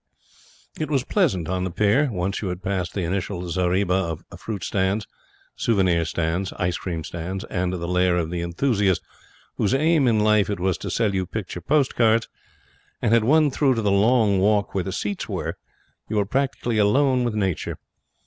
It 0.79 0.89
was 0.89 1.03
pleasant 1.03 1.47
on 1.47 1.63
the 1.63 1.69
pier. 1.69 2.09
Once 2.11 2.41
you 2.41 2.47
had 2.47 2.63
passed 2.63 2.95
the 2.95 3.03
initial 3.03 3.47
zareba 3.47 3.93
of 3.93 4.25
fruit 4.39 4.63
stands, 4.63 5.05
souvenir 5.55 6.05
stands, 6.05 6.51
ice 6.53 6.75
cream 6.75 7.03
stands, 7.03 7.43
and 7.51 7.71
the 7.73 7.87
lair 7.87 8.17
of 8.17 8.31
the 8.31 8.41
enthusiast 8.41 9.03
whose 9.57 9.75
aim 9.75 10.07
in 10.07 10.19
life 10.19 10.49
it 10.49 10.59
was 10.59 10.79
to 10.79 10.89
sell 10.89 11.13
you 11.13 11.27
picture 11.27 11.61
post 11.61 11.93
cards, 11.95 12.27
and 12.99 13.13
had 13.13 13.23
won 13.23 13.51
through 13.51 13.75
to 13.75 13.83
the 13.83 13.91
long 13.91 14.39
walk 14.39 14.73
where 14.73 14.83
the 14.85 14.91
seats 14.91 15.29
were, 15.29 15.55
you 16.09 16.15
were 16.15 16.25
practically 16.25 16.79
alone 16.79 17.23
with 17.23 17.35
Nature. 17.35 17.77